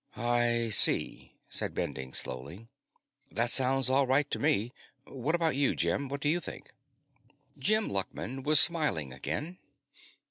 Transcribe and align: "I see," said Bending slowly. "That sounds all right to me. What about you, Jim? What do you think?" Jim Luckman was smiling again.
"I 0.17 0.69
see," 0.69 1.35
said 1.47 1.75
Bending 1.75 2.11
slowly. 2.13 2.65
"That 3.29 3.51
sounds 3.51 3.87
all 3.87 4.07
right 4.07 4.27
to 4.31 4.39
me. 4.39 4.73
What 5.03 5.35
about 5.35 5.55
you, 5.55 5.75
Jim? 5.75 6.09
What 6.09 6.21
do 6.21 6.27
you 6.29 6.39
think?" 6.39 6.71
Jim 7.59 7.87
Luckman 7.87 8.41
was 8.43 8.59
smiling 8.59 9.13
again. 9.13 9.59